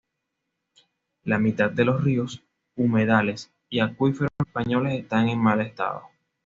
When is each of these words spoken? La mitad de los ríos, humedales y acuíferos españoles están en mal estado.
La 1.25 1.37
mitad 1.37 1.69
de 1.69 1.85
los 1.85 2.03
ríos, 2.03 2.41
humedales 2.75 3.51
y 3.69 3.81
acuíferos 3.81 4.31
españoles 4.43 4.99
están 4.99 5.29
en 5.29 5.37
mal 5.37 5.61
estado. 5.61 6.05